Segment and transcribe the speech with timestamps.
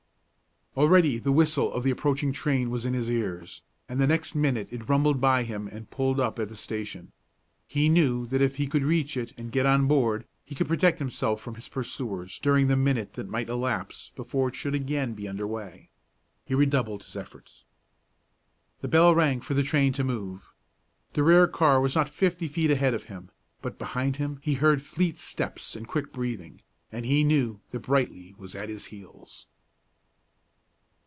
[0.77, 4.69] Already the whistle of the approaching train was in his ears, and the next minute
[4.71, 7.11] it rumbled by him and pulled up at the station.
[7.67, 10.99] He knew that if he could reach it and get on board, he could protect
[10.99, 15.13] himself from his pursuers during the minute that might elapse before it should be again
[15.27, 15.89] under way.
[16.45, 17.65] He redoubled his efforts.
[18.79, 20.53] The bell rang for the train to move.
[21.11, 23.29] The rear car was not fifty feet ahead of him;
[23.61, 26.61] but behind him he heard fleet steps and quick breathing,
[26.93, 29.47] and he knew that Brightly was at his heels.